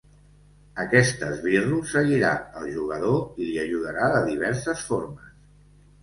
[0.83, 5.29] Aquest esbirro seguirà al jugador i li ajudarà de diverses formes.